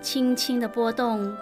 [0.00, 1.36] 轻轻的波动，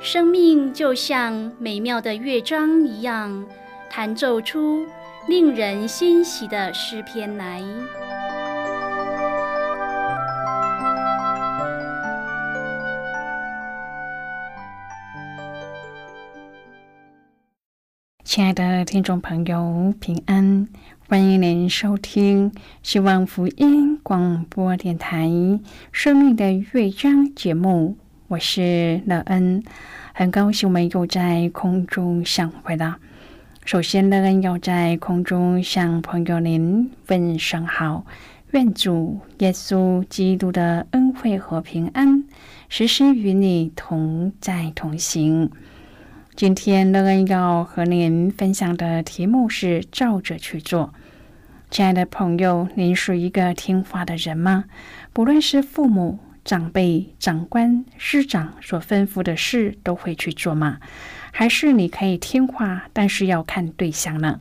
[0.00, 3.44] 生命就像美妙的乐章一样，
[3.90, 4.86] 弹奏出
[5.28, 7.62] 令人欣喜的诗篇来。
[18.24, 20.68] 亲爱的听众朋友，平安！
[21.08, 22.50] 欢迎您收听
[22.82, 25.28] 希望福音广播电台
[25.92, 27.96] 《生命的乐章》节目。
[28.26, 29.62] 我是乐恩，
[30.12, 32.96] 很高兴我们又在空中相会了。
[33.64, 38.04] 首先，乐恩要在空中向朋友您问声好，
[38.50, 42.24] 愿主耶稣基督的恩惠和平安
[42.68, 45.52] 时时与你同在同行。
[46.36, 50.92] 今天，乐恩要和您分享的题目是“照着去做”。
[51.70, 54.64] 亲爱的朋友，您是一个听话的人吗？
[55.14, 56.18] 不论是父母。
[56.44, 60.78] 长辈、长官、师长所吩咐的事都会去做吗？
[61.32, 64.40] 还是你可以听话，但是要看对象呢？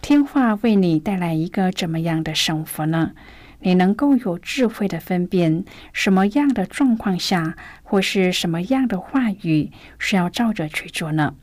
[0.00, 3.12] 听话为你带来一个怎么样的生活呢？
[3.62, 11.34] 你能够有智慧的分辨什么样的状况下，或是什么样的话语是要照着去做呢？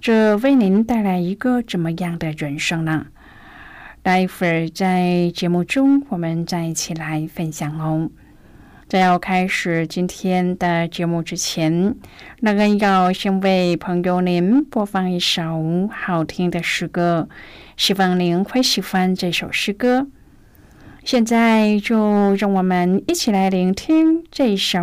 [0.00, 3.06] 这为您带来一个怎么样的人生呢？
[4.02, 8.10] 待会儿在节目中，我们再一起来分享哦。
[8.88, 11.96] 在要开始今天的节目之前，
[12.38, 17.28] 那个要先为朋友您播放一首好听的诗歌，
[17.76, 20.06] 希望您会喜欢这首诗歌。
[21.06, 24.80] 现在就让我们一起来聆听这首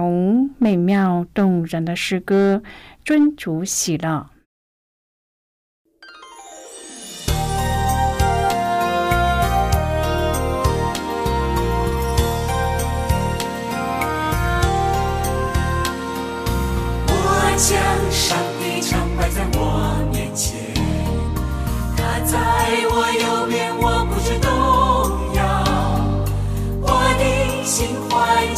[0.57, 2.61] 美妙动人的诗歌
[3.03, 4.29] 《尊主喜乐》。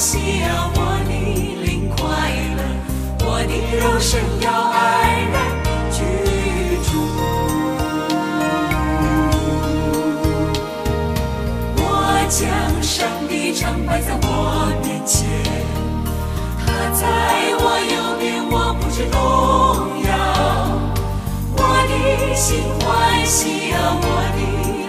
[0.06, 1.12] 欢喜啊，我的
[1.66, 2.06] 灵快
[2.56, 2.62] 乐，
[3.26, 4.78] 我的肉身要安
[5.32, 5.36] 然
[5.90, 5.98] 居
[6.86, 6.88] 住。
[11.76, 11.82] 我
[12.30, 12.38] 将
[12.84, 14.30] 上帝常摆在我
[14.84, 15.26] 面前，
[16.60, 17.02] 他在
[17.58, 18.46] 我右边。
[18.48, 19.18] 我不知动
[20.06, 20.14] 摇，
[21.58, 21.92] 我的
[22.36, 24.06] 心欢喜啊，我
[24.36, 24.40] 的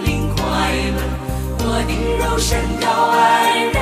[0.05, 0.45] 灵快
[0.93, 1.01] 乐，
[1.65, 3.17] 我的肉身要安
[3.73, 3.76] 然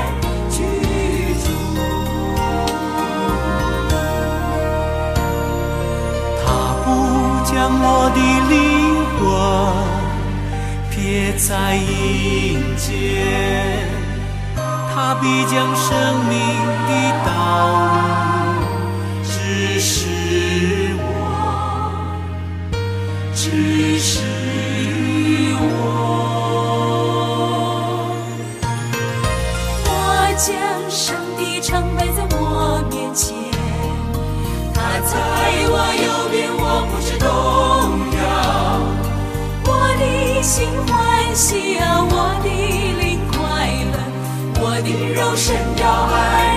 [7.55, 8.19] 将我的
[8.51, 8.59] 灵
[9.15, 9.23] 魂
[10.91, 12.83] 撇在阴间，
[14.93, 15.87] 他必将生
[16.27, 16.35] 命
[16.85, 16.91] 的
[17.25, 17.31] 道
[18.59, 18.59] 路。
[19.23, 19.95] 指示
[20.99, 21.07] 我，
[23.33, 24.24] 指示
[45.15, 46.54] 我的肉身要爱。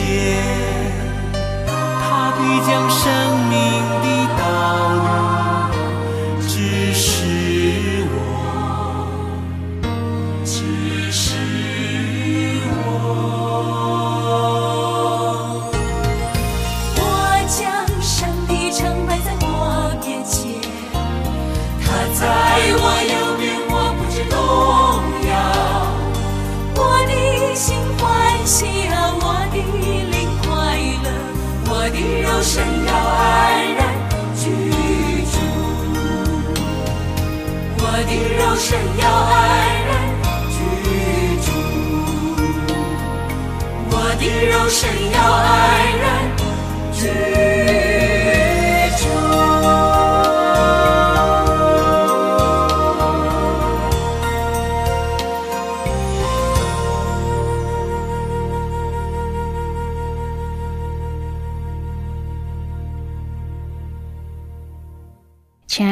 [0.00, 0.59] 天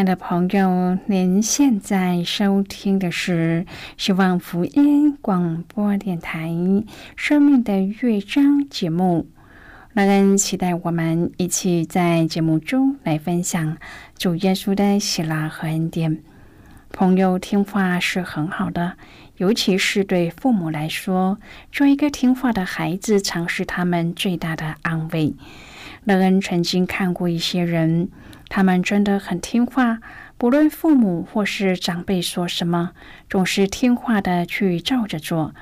[0.09, 3.67] 的朋友，您现在收听的是
[3.99, 6.49] 希望福音广播电台
[7.15, 9.27] 《生命的乐章》节目。
[9.93, 13.77] 乐恩期待我们一起在节目中来分享
[14.17, 16.23] 主耶稣的喜乐和恩典。
[16.91, 18.95] 朋友，听话是很好的，
[19.37, 21.39] 尤其是对父母来说，
[21.71, 25.35] 做一个听话的孩子，常是他们最大的安慰。
[26.05, 28.09] 乐恩曾经看过一些人。
[28.49, 30.01] 他们真的很听话，
[30.37, 32.93] 不论父母或是长辈说什么，
[33.29, 35.55] 总是听话的去照着做。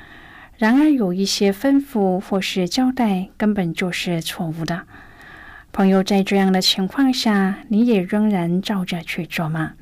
[0.57, 4.83] 然而，有一些吩咐或是交代根本就是错误的。
[5.73, 9.73] 朋友，在这样的情况下，你也仍然照着去做吗？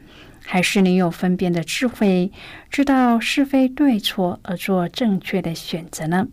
[0.47, 2.33] 还是你有分辨的智慧，
[2.71, 6.27] 知道是非对错而做正确的选择呢？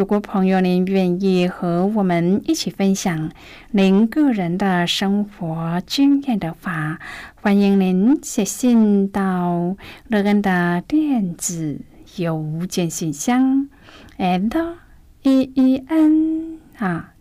[0.00, 3.30] 如果朋友您愿意和我们一起分享
[3.70, 6.98] 您个人的生活经验的话，
[7.34, 9.76] 欢迎您写信到
[10.08, 11.82] 乐恩的电子
[12.16, 13.68] 邮件信箱
[14.16, 14.74] ，and
[15.20, 17.12] e e n 啊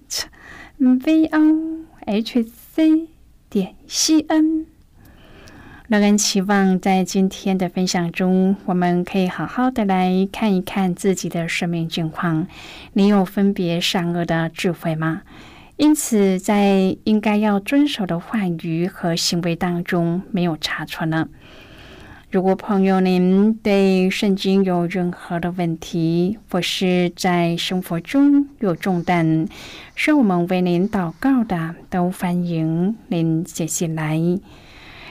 [0.78, 3.10] v o h c
[3.50, 4.79] 点 c n。
[5.90, 12.46] 乐恩期望在今天的分享中，我们可以好好的来看一看自己的生命境况。
[12.94, 15.24] 你有分别善恶的智慧吗？
[15.78, 21.28] 因此，在应该要遵守的话语和行为当中，没有差错呢？
[22.30, 29.48] 如果朋友您对圣经有任何的问题，或是在生活中有重担，
[29.96, 34.22] 需要我们为您祷告的，都欢迎您写信来。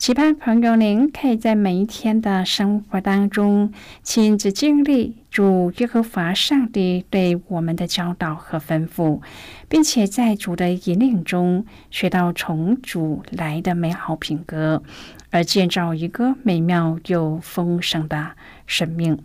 [0.00, 3.70] 期盼朋友您可以在每一天的生活当中
[4.02, 9.20] 亲自经历主耶和华上帝对我们的教导和吩咐，
[9.68, 14.82] 并且在主的引领中学到从主来的美好品格，
[15.28, 18.30] 而建造一个美妙又丰盛的
[18.66, 19.18] 生命。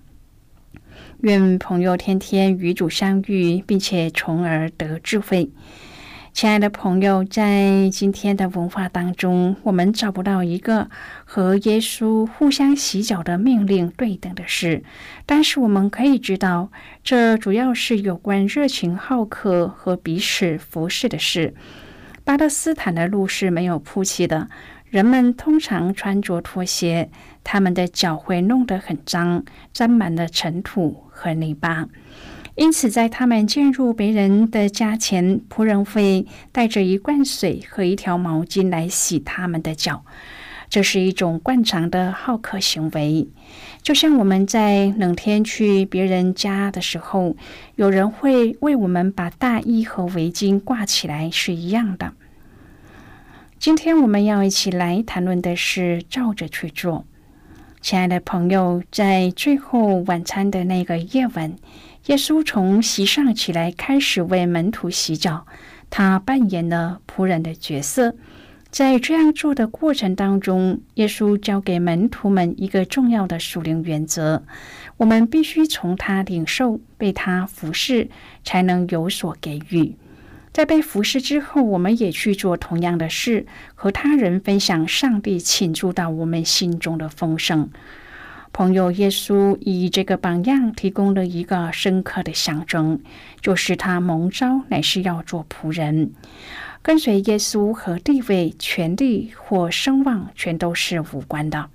[1.21, 5.49] 愿朋友天天与主相遇，并且从而得智慧。
[6.35, 10.89] 亲爱的朋友，在今天的文化当中，我们找不到一个
[11.23, 14.83] 和耶稣互相洗脚的命令对等的事。
[15.25, 16.69] 但是我们可以知道，
[17.05, 21.53] 这主要是有关热情好客和彼此服侍的事。
[22.25, 24.49] 巴勒斯坦的路是没有铺砌的，
[24.89, 27.09] 人们通常穿着拖鞋，
[27.45, 31.87] 他们的脚会弄得很脏，沾满了尘土和泥巴。
[32.55, 40.05] 因此，在他们进入别人的家前，仆人会带着一罐水和一条毛巾来洗他们的脚。
[40.69, 43.27] 这是一种惯常的好客行为，
[43.81, 47.35] 就像我们在冷天去别人家的时候，
[47.75, 52.13] 有人会为我们把大衣和围巾挂起来是一样的。
[53.59, 57.05] 今天我们要一起来谈论的是照着去做。
[57.81, 61.55] 亲爱的朋友，在最后晚餐的那个夜晚。
[62.07, 65.47] 耶稣从席上起来，开始为门徒洗脚。
[65.89, 68.15] 他扮演了仆人的角色。
[68.69, 74.43] 在这样做的过程当中，耶稣教给门徒们一个重要的属灵原则：
[74.97, 78.09] 我们必须从他领受，被他服侍，
[78.43, 79.95] 才能有所给予。
[80.51, 87.69] 在被服侍之后，我们也去做同样的事，和他人分享上帝倾注到我们心中的丰盛。
[88.57, 92.97] 朋友，耶稣以这个榜样提供了一个深刻的象征，
[93.41, 96.13] 就是他蒙召乃是要做仆人，
[96.81, 101.69] 跟随耶稣和地位、权力或声望全都是无关的。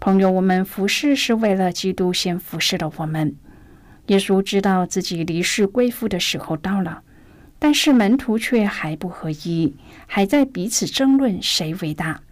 [0.00, 3.36] 朋友，我们服侍是为了基督先服侍了我们。
[4.06, 7.02] 耶稣知道自己离世归父的时候到了，
[7.58, 12.22] 但是门徒却还不合一，还在彼此争论谁为大。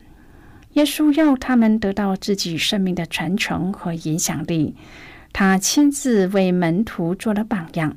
[0.75, 4.77] 耶稣要他们得到自己生命的传承和影响力，
[5.33, 7.97] 他亲自为门徒做了榜样。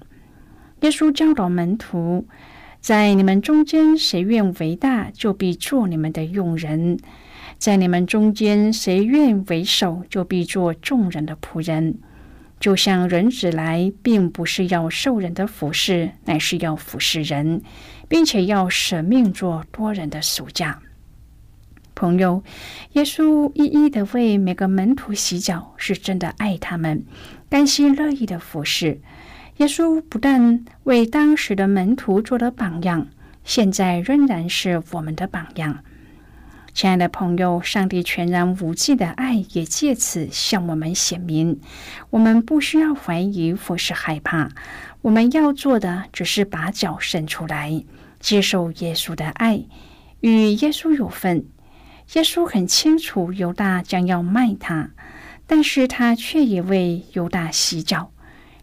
[0.81, 2.25] 耶稣教导门徒，
[2.81, 6.97] 在你们中间，谁愿为大，就必做你们的用人；
[7.59, 11.99] 在你们中间，谁愿为首，就必做众人的仆人。
[12.59, 17.61] 就像人子来，并不是要受人的服侍，乃是要服侍人，
[18.07, 20.79] 并且要舍命做多人的赎价。
[21.95, 22.43] 朋友，
[22.93, 27.05] 耶稣一一的为每个门徒洗脚，是真的爱他们，
[27.49, 29.01] 甘心乐意的服侍。
[29.57, 33.07] 耶稣不但为当时的门徒做了榜样，
[33.43, 35.79] 现在仍然是我们的榜样。
[36.73, 41.59] 亲爱的朋友，上帝全然无际的爱也借此向我们显明。
[42.09, 44.49] 我们不需要怀疑或是害怕，
[45.03, 47.83] 我们要做的只是把脚伸出来，
[48.19, 49.63] 接受耶稣的爱，
[50.21, 51.45] 与耶稣有份。
[52.11, 54.91] 耶稣很清楚犹大将要卖他，
[55.47, 58.11] 但是他却也为犹大洗脚。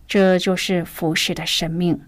[0.06, 2.00] 这就是服侍的生命。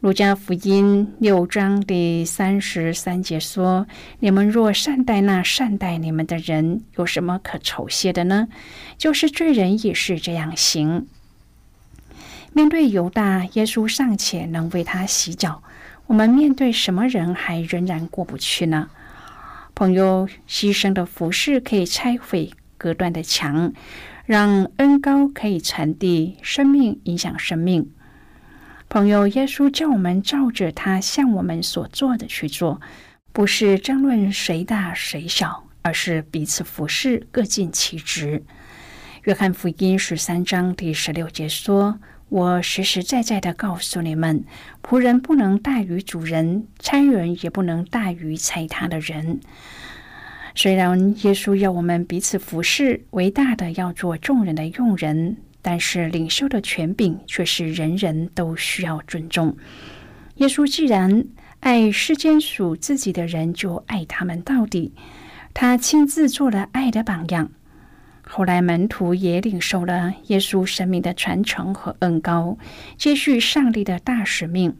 [0.00, 3.86] 路加福音六章第三十三节说
[4.20, 8.48] ：“你们若善待那善待你们的人，有什么可酬谢的呢？
[8.96, 11.06] 就是罪人也是这样行。”
[12.54, 15.62] 面对犹大，耶稣尚且能为他洗脚，
[16.06, 18.88] 我们面对什么人还仍然过不去呢？
[19.74, 23.72] 朋友，牺牲的服饰可以拆毁隔断的墙。
[24.26, 27.90] 让恩高可以传递生命，影响生命。
[28.88, 32.80] 朋友，耶稣叫我们照着他向我们所做的去做，
[33.32, 38.44] 不是争论谁大谁小，而是彼此服侍，各尽其职。
[39.24, 41.98] 约翰福音十三章第十六节说
[42.30, 44.44] ：“我实实在在的告诉你们，
[44.82, 49.40] 仆人不能大于主人，差人也不能大于差他的人。”
[50.54, 59.56] 虽然耶稣要我们彼此服侍，伟大的要做众人的用人，但是领袖的权柄却是人人都需要尊重。
[60.36, 61.24] 耶稣既然
[61.60, 64.92] 爱世间属自己的人，就爱他们到底。
[65.52, 67.50] 他亲自做了爱的榜样。
[68.32, 72.56] 后来门徒也领受了耶稣生命的传承和恩高，
[72.96, 74.76] 接续上帝的大使命。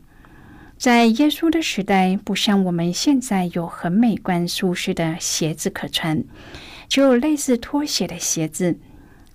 [0.78, 6.22] 在耶稣的时代，不像我们现在有很美观、舒适的鞋子可穿，
[6.88, 8.78] 只有类似拖鞋的鞋子。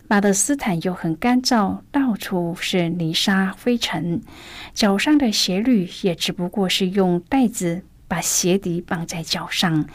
[0.08, 4.22] 巴勒斯坦又很干燥，到处是泥沙灰尘，
[4.74, 9.86] 脚上的鞋履也只不过是用带子把鞋底绑在脚上。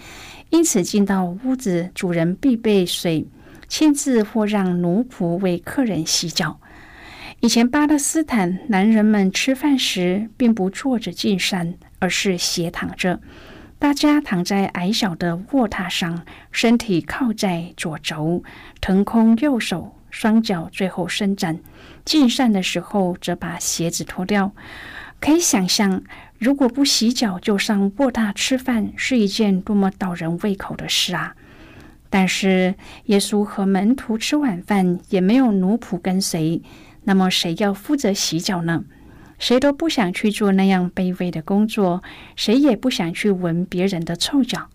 [0.51, 3.25] 因此，进到屋子，主人必备水，
[3.71, 6.61] 亲自或让奴仆为客人洗脚。
[7.39, 13.21] 以前巴勒斯坦男人们吃饭时，并不坐着进山，而是斜躺着。
[13.79, 18.43] 大家躺在矮小的卧榻上，身体靠在左轴，
[18.81, 21.61] 腾空右手，双脚最后伸展。
[22.05, 24.53] 进膳的时候，则把鞋子脱掉。
[25.21, 26.03] 可以想象，
[26.39, 31.37] 如果不洗脚就上卧榻吃饭，是一件多么倒人胃口的事啊！
[32.11, 32.75] 但是
[33.05, 36.61] 耶稣和门徒吃晚饭，也没有奴仆跟随。
[37.05, 38.85] 那么谁要负责洗脚呢？
[39.39, 42.03] 谁都不想去做那样卑微的工作，
[42.37, 44.69] 谁也不想去闻别人的臭脚。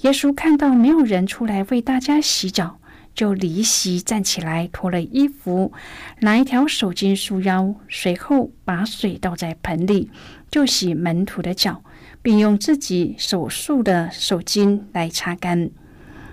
[0.00, 2.78] 耶稣看到没有人出来为大家洗脚，
[3.14, 5.72] 就离席站起来，脱了衣服，
[6.20, 10.10] 拿一条手巾束腰，随后把水倒在盆里，
[10.50, 11.82] 就洗门徒的脚，
[12.22, 15.70] 并用自己手束的手巾来擦干。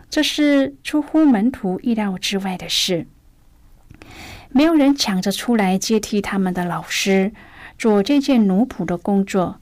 [0.10, 3.08] 这是出乎门徒意料之外的事。
[4.52, 7.34] 没有人抢着出来接替他们的老师
[7.78, 9.60] 做这件奴仆的工作。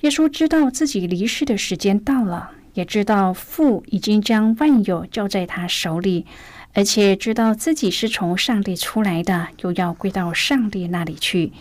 [0.00, 6.26] 耶稣知道自己离世的时间到了，也知道父已经将万有交在他手里，
[6.74, 11.52] 而且知道自己是从上帝出来的，又要归到上帝那里去。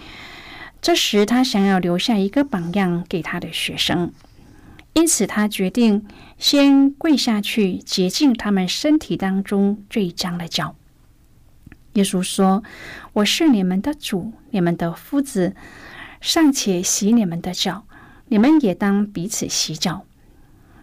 [0.82, 4.12] 这时，他想要留下一个榜样给他的学生，
[4.94, 6.06] 因此他决定
[6.38, 10.76] 先跪下去洁净他们身体当中最脏的脚。
[11.94, 12.64] 耶稣说
[13.14, 15.56] ：“我是你们的主，你们的夫子，
[16.20, 17.86] 尚且洗你们的脚，
[18.28, 20.06] 你们也当彼此洗脚。”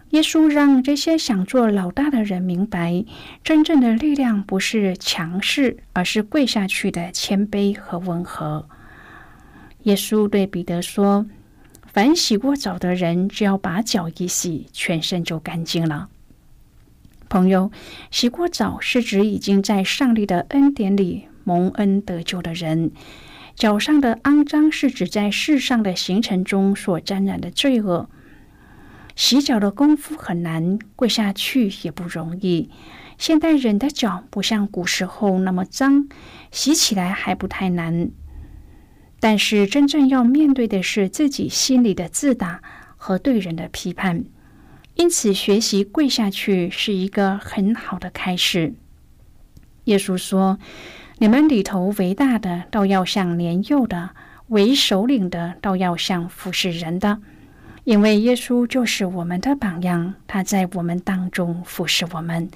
[0.09, 3.03] 耶稣让这些想做老大的人明白，
[3.43, 8.67] 真正的力量不是强势，而是跪下去的谦卑和温和。
[9.83, 11.25] 耶稣对彼得说
[11.93, 16.09] ：“凡洗过澡的人，只要把脚一洗，全身就干净了。”
[17.29, 17.71] 朋友，
[18.09, 22.89] 洗过澡是指已经在上帝的恩典里蒙恩得救的人；
[23.55, 28.09] 脚上的肮脏是指在世上的行程中所沾染的罪恶。
[29.15, 32.71] 洗脚的功夫很难，跪下去也不容易。
[33.19, 36.09] 现代人的脚不像古时候那么脏，
[36.49, 38.09] 洗起来还不太难。
[39.23, 42.61] 但是真正要面对的是自己心里的自大，
[42.97, 44.25] 和对人的批判。
[44.95, 48.73] 因此，学习跪下去是一个很好的开始。
[49.85, 50.59] 耶稣说
[51.19, 54.09] ：“你们里头为大的，倒要像年幼的；
[54.49, 57.19] 为首领的，倒要像服侍人的。
[57.85, 62.49] 因为耶稣就是我们的榜样，他在我们当中服侍我们，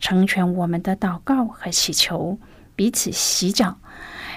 [0.00, 2.40] 成全我们的祷告和祈求，
[2.74, 3.78] 彼此洗脚，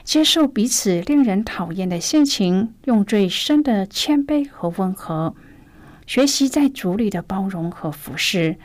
[0.03, 5.36] 接受彼此令人讨厌的性情，用最深的谦卑和温和。”
[6.08, 8.58] 学习在主里的包容和服侍，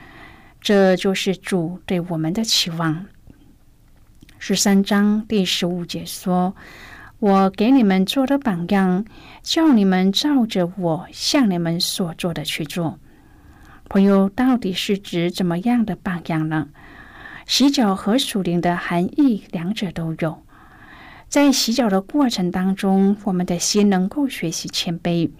[0.60, 3.06] 这就是主对我们的期望。
[4.38, 6.56] 十三章第十五节说
[7.20, 9.04] ：“我给你们做的榜样，
[9.42, 12.98] 叫你们照着我向你们所做的去做。”
[13.88, 16.68] 朋友，到底是指怎么样的榜样呢？
[17.46, 20.42] 洗脚和属灵的含义，两者都有。
[21.28, 25.30] 在洗脚的过程当中，我们的心能够学习谦卑。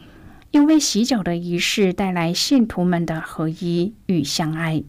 [0.53, 4.85] 因为洗脚的仪式带来信徒们的合一与相爱，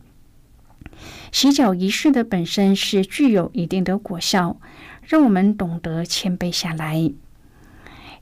[1.32, 4.58] 洗脚仪式的本身是具有一定的果效，
[5.01, 7.12] 让我们懂得谦卑下来。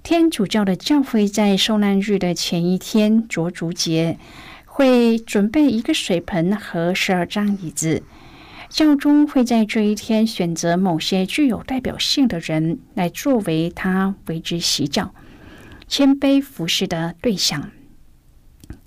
[0.01, 4.17] 天主教的教会在受难日的前一天着足节，
[4.65, 8.01] 会准备一个水盆和十二张椅子，
[8.69, 15.13] 教宗会在这一天选择某些具有代表性的人来作为他为之洗脚。
[15.88, 17.69] 谦卑服侍的对象，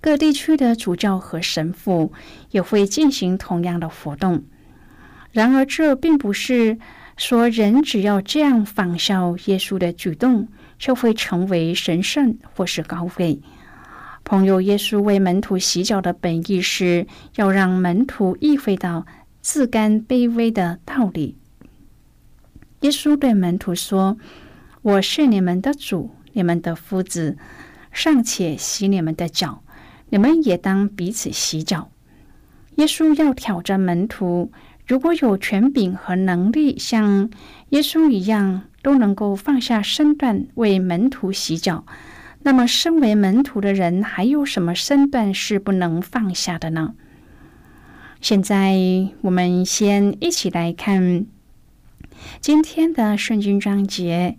[0.01, 2.13] 各地区的主教和神父
[2.51, 4.43] 也会进行同样的活动。
[5.31, 6.79] 然而，这并不是
[7.17, 13.41] 说人只要这样仿效耶稣的举动，就会成为神圣或是高贵。
[14.25, 17.07] 朋友，耶稣为门徒洗脚的本意是
[17.37, 19.07] 要让门徒意会到
[19.51, 21.39] 自甘卑微的道理。
[22.81, 24.19] 耶稣对门徒说
[24.83, 27.39] ：“我是你们的主。”你们的夫子
[27.91, 29.63] 尚且洗你们的脚，
[30.11, 31.91] 你们也当彼此洗脚。
[32.75, 34.53] 耶稣要挑战门徒，
[34.87, 37.31] 如果有权柄和能力像
[37.71, 41.87] 耶稣一样，都能够放下身段为门徒洗脚，
[42.43, 46.95] 那么身为门徒的人还有什么身段是不能放下的呢？
[48.21, 48.77] 现在
[49.21, 51.25] 我们先一起来看
[52.41, 54.37] 今天的圣经章节。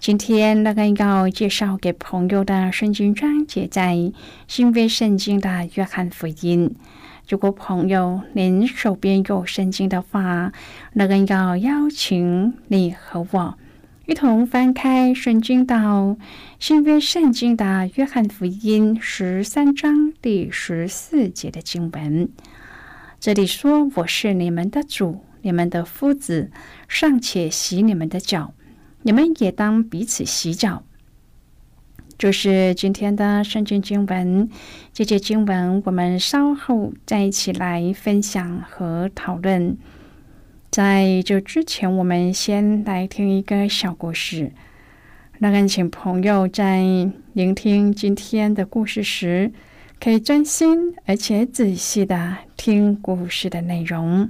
[0.00, 4.12] 今天那个要介绍给朋友的圣经章节，在
[4.48, 6.74] 新约圣经的约翰福音。
[7.28, 10.52] 如果朋友您手边有圣经的话，
[10.94, 13.56] 那个要邀请你和我
[14.06, 16.16] 一同翻开圣经到
[16.58, 22.28] 新约圣经的约翰福音十三章第十四节的经文。
[23.22, 26.50] 这里说：“我是你们的主，你们的夫子，
[26.88, 28.52] 尚且洗你们的脚。”
[29.02, 30.82] 你们也当彼此洗脚。
[32.18, 34.50] 就是今天的圣经经文，
[34.92, 39.78] 这节经文我们稍后再一起来分享和讨论。
[40.72, 44.50] 在这之前，我们先来听一个小故事。
[45.38, 46.82] 那恳请朋友在
[47.34, 49.52] 聆听今天的故事时，
[50.02, 54.28] 可以专心而且仔细的听故事的内容。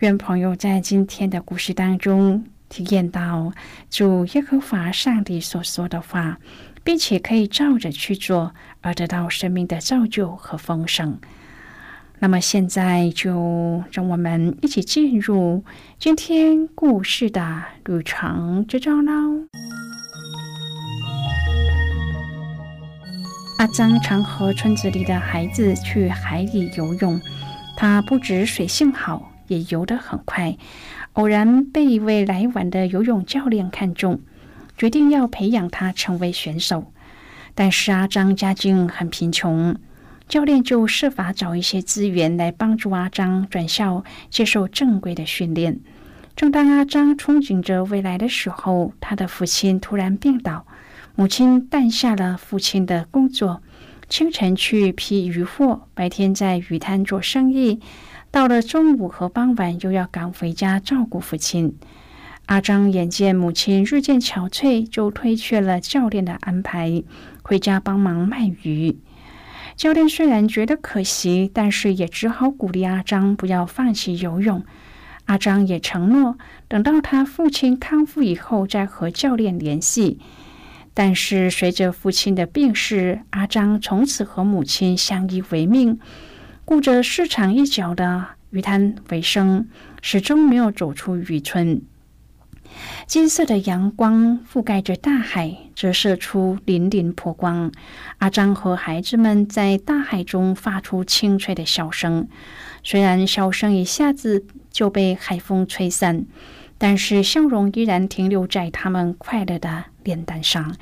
[0.00, 2.44] 愿朋友在今天的故事当中。
[2.68, 3.52] 体验到
[3.88, 6.40] 主耶和华上帝所说的话，
[6.82, 11.16] 并且可以照着去做，而得到生命的造就和丰盛。
[12.18, 15.62] 那么现在就让我们一起进入
[16.00, 19.46] 今天故事的旅程之中喽。
[23.58, 27.18] 阿张常和村子里的孩子去海里游泳，
[27.74, 30.58] 他不止水性好，也游得很快。
[31.14, 34.20] 偶然被一位来玩的游泳教练看中，
[34.76, 36.92] 决定要培养他成为选手。
[37.54, 39.74] 但是阿张家境很贫穷，
[40.28, 45.80] 教练就设法找一些资源来帮助阿张转校接受正规的训练。
[46.36, 50.66] 正当阿张憧憬着未来的时候，他的父亲突然病倒，
[51.18, 53.62] 母亲担下了父亲的工作，
[54.06, 57.80] 清晨去批渔货，白天在鱼摊做生意。
[58.30, 61.74] 到了中午和傍晚，又要赶回家照顾父亲。
[62.44, 67.02] 阿张眼见母亲日渐憔悴，就推却了教练的安排，
[67.42, 68.98] 回家帮忙卖鱼。
[69.74, 74.62] 教练虽然觉得可惜，但是也只好鼓励阿张不要放弃游泳。
[75.24, 76.36] 阿张也承诺，
[76.68, 80.20] 等到他父亲康复以后再和教练联系。
[80.98, 86.00] 但是随着父亲的病逝，阿张从此和母亲相依为命。
[86.64, 89.68] 顾着市场一角的鱼摊为生，
[90.00, 91.82] 始终没有走出渔村。
[93.06, 97.70] 金色的阳光覆盖着大海，折射出粼粼波光。
[98.16, 102.26] 阿张和孩子们在大海中发出清脆的笑声，
[102.82, 106.24] 虽然笑声一下子就被海风吹散，
[106.78, 110.76] 但是笑容依然停留在他们快乐的脸蛋上。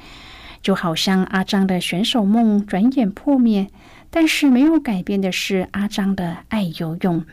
[0.63, 3.69] 就好像阿张的选手梦转眼破灭，
[4.09, 7.25] 但是没有改变的是阿张的爱游泳。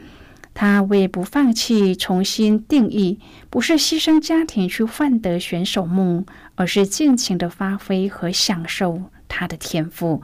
[0.54, 3.20] 他为不放弃重新定义，
[3.50, 10.22] 不是牺牲家庭去换得选手梦，而是尽情的发挥和享受他的天赋。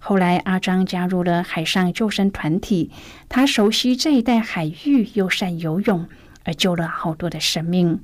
[0.00, 2.90] 后来，阿张加入了海上救生团体，
[3.28, 6.08] 他熟悉这一带海域，又善游泳，
[6.50, 8.00] 而救了好多的生命。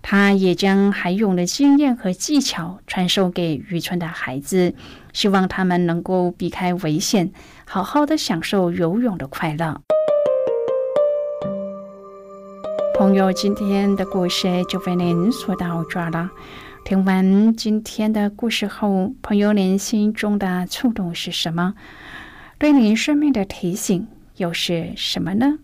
[0.00, 4.74] 他也将海泳的经验和技巧传授给渔村的孩子，
[5.12, 7.32] 希望他们能够避开危险，
[7.66, 9.82] 好好的享受游泳的快乐。
[12.96, 16.30] 朋友，今天的故事就为您说到这儿了。
[16.84, 21.74] 听完今天的故事后，朋友您心中的触动是什么？
[22.58, 25.58] 对您生命的提醒又是什么呢？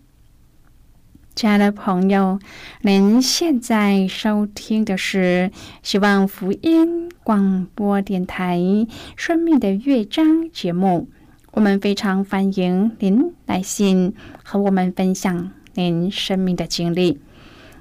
[1.37, 2.39] 亲爱的朋友，
[2.81, 5.51] 您现在收听的是
[5.83, 8.57] 希望福音广播电台
[9.15, 11.07] 《生命的乐章》节目。
[11.51, 17.19] 我们非常欢迎您来信和我们分享您生命的经历。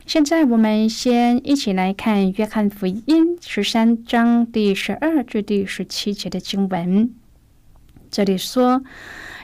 [0.05, 3.07] 现在，我们先一起来看《约翰福音》
[3.41, 7.11] 十三章第十二至第十七节的经文。
[8.11, 8.83] 这里说，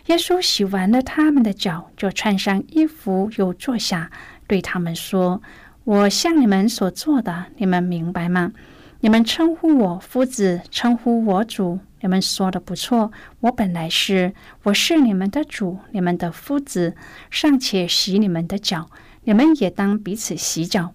[0.07, 4.11] 耶稣洗完了他们的脚，就穿上衣服，又坐下，
[4.47, 5.41] 对他们说
[5.85, 8.53] ：“我向你们所做的，你们明白吗？
[9.01, 13.13] 你们称呼我夫子，称呼我主，你们说的不错。
[13.41, 14.33] 我本来是，
[14.65, 16.95] 我是你们的主，你们的夫子，
[17.31, 18.91] 尚且洗你们的脚。”
[19.25, 20.95] 你们也当彼此洗脚。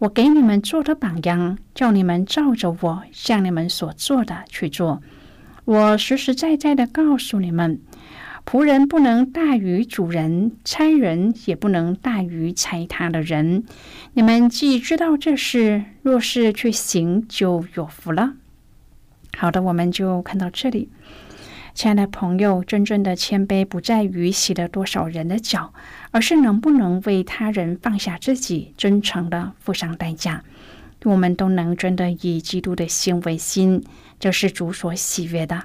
[0.00, 5.00] 我给你们做的榜样，叫你们照着我向你们所做的去做。
[5.64, 7.80] 我实实在在的告诉你们，
[8.50, 13.64] 仆人不能大于主人，差人也不能大于差他的人。
[14.14, 18.32] 你们既知道这事，若是去行，就有福了。
[19.36, 20.88] 好的，我们就看到这里。
[21.74, 25.74] 亲爱的朋友，真正的谦卑不在于洗了多少人的脚，
[26.10, 30.42] 而是能不能为他人放下自己，真诚的付上代价。
[31.04, 33.84] 我们都能真的以基督的心为心，
[34.18, 35.64] 这是主所喜悦的。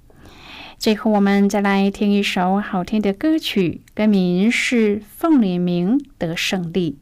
[0.81, 6.97] 最后，我们再来听一首好听的歌曲，歌名是《凤里鸣得胜利》。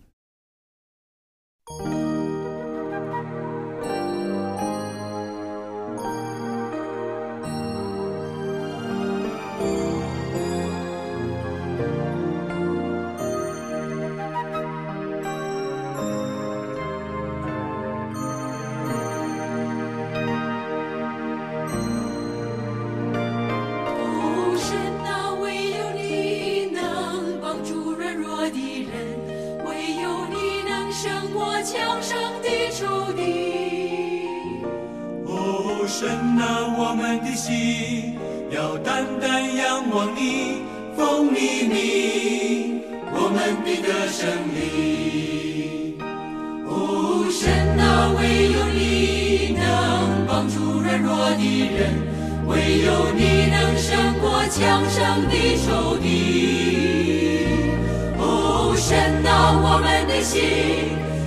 [60.29, 60.43] 心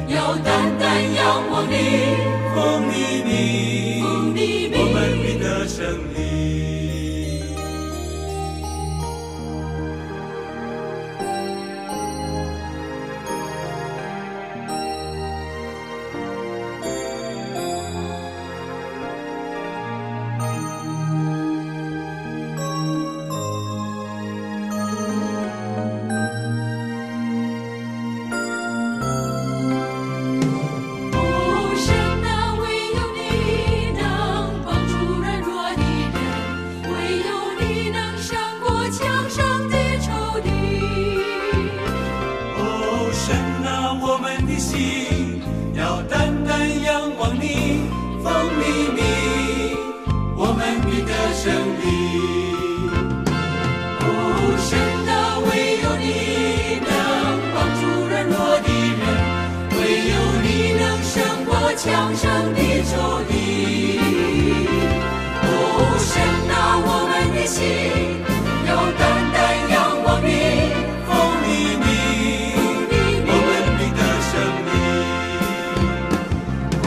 [0.07, 1.75] 要单单仰望你，
[2.55, 2.95] 奉你
[3.27, 4.01] 名。
[4.05, 5.83] 我们必得胜
[6.15, 6.72] 利。
[61.77, 62.93] 强盛的仇
[63.29, 63.33] 敌。
[65.43, 65.47] 哦，
[65.99, 66.11] 神
[66.53, 66.55] 啊，
[66.85, 67.61] 我们的心
[68.69, 69.01] 要单
[69.33, 69.37] 单
[69.71, 70.29] 仰望你，
[71.07, 71.11] 奉
[71.43, 71.49] 你
[71.81, 71.85] 名，
[73.27, 74.33] 我们必得胜
[74.69, 74.71] 利。
[76.85, 76.87] 哦，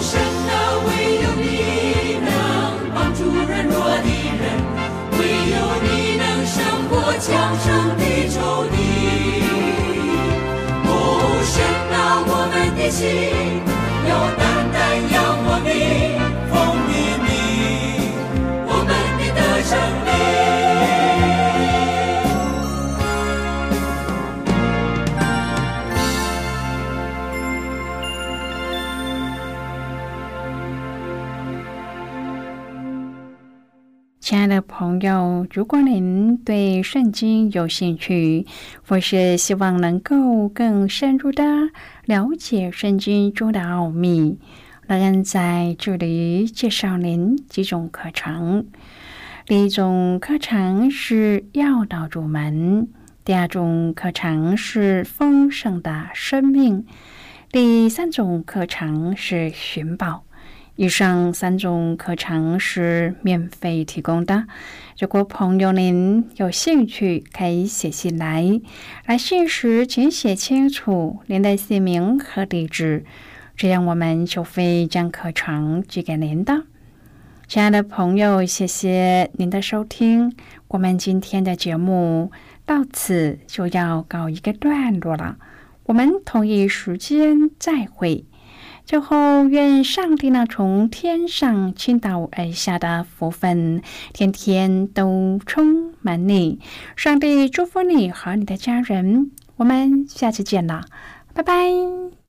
[0.00, 0.10] 神
[0.48, 0.52] 啊，
[0.86, 0.88] 唯
[1.22, 1.44] 有你
[2.24, 2.28] 能
[2.94, 4.08] 帮助软弱的
[4.40, 4.42] 人，
[5.18, 6.56] 唯有你能胜
[6.88, 7.66] 过强盛
[7.98, 8.36] 的仇
[8.70, 8.74] 敌。
[10.86, 10.88] 哦，
[11.44, 11.52] 神
[11.92, 13.04] 啊，我们的心
[34.62, 38.46] 朋友，如果您对圣经有兴趣，
[38.86, 41.44] 或是希望能够更深入的
[42.04, 44.38] 了解圣经中的奥秘，
[44.86, 48.66] 乐恩在这里介绍您几种课程。
[49.46, 52.88] 第一种课程是要道入门，
[53.24, 56.86] 第二种课程是丰盛的生命，
[57.50, 60.24] 第三种课程是寻宝。
[60.80, 64.46] 以上三种课程是免费提供的。
[64.98, 68.58] 如果朋友您有兴趣，可以写信来。
[69.04, 73.04] 来信时请写清楚您的姓名和地址，
[73.54, 76.62] 这样我们就会将课程寄给您的。
[77.46, 80.34] 亲爱的朋友，谢谢您的收听。
[80.68, 82.32] 我们今天的节目
[82.64, 85.36] 到此就要告一个段落了。
[85.84, 88.24] 我们同一时间再会。
[88.90, 96.58] 最后，愿上帝那从天上倾倒而下的福分，天天都充满你。
[96.96, 99.30] 上帝祝福你和你的家人。
[99.54, 100.86] 我们下次见了，
[101.32, 102.19] 拜拜。